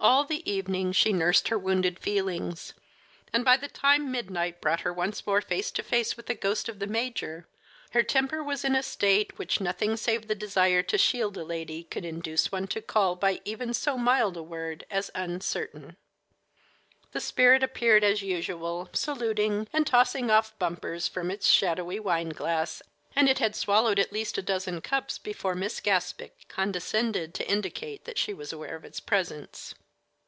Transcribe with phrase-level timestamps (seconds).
[0.00, 2.72] All the evening she nursed her wounded feelings,
[3.32, 6.68] and by the time midnight brought her once more face to face with the ghost
[6.68, 7.48] of the major,
[7.90, 11.82] her temper was in a state which nothing save the desire to shield a lady
[11.82, 15.96] could induce one to call by even so mild a word as uncertain.
[17.10, 22.82] The spirit appeared as usual, saluting, and tossing off bumpers from its shadowy wine glass,
[23.16, 28.04] and it had swallowed at least a dozen cups before Miss Gaspic condescended to indicate
[28.04, 29.74] that she was aware of its presence.